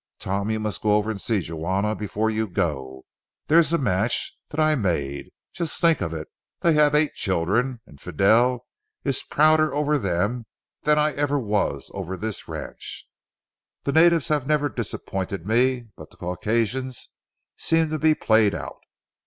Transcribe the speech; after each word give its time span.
Tom, 0.17 0.49
you 0.49 0.59
must 0.59 0.81
go 0.81 0.95
over 0.95 1.11
and 1.11 1.21
see 1.21 1.45
Juana 1.47 1.95
before 1.95 2.31
you 2.31 2.47
go. 2.47 3.05
There 3.45 3.59
was 3.59 3.71
a 3.71 3.77
match 3.77 4.35
that 4.49 4.59
I 4.59 4.73
made. 4.73 5.29
Just 5.53 5.79
think 5.79 6.01
of 6.01 6.11
it, 6.11 6.27
they 6.61 6.73
have 6.73 6.95
eight 6.95 7.13
children, 7.13 7.81
and 7.85 8.01
Fidel 8.01 8.65
is 9.03 9.21
prouder 9.21 9.71
over 9.75 9.99
them 9.99 10.47
than 10.81 10.97
I 10.97 11.11
ever 11.13 11.37
was 11.37 11.91
of 11.93 12.19
this 12.19 12.47
ranch. 12.47 13.07
The 13.83 13.91
natives 13.91 14.29
have 14.29 14.47
never 14.47 14.69
disappointed 14.69 15.45
me, 15.45 15.89
but 15.95 16.09
the 16.09 16.17
Caucasian 16.17 16.91
seems 17.59 17.91
to 17.91 17.99
be 17.99 18.15
played 18.15 18.55
out." 18.55 18.79